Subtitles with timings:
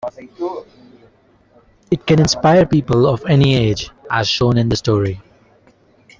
[1.91, 5.21] It can inspire people of any age, as shown in the story.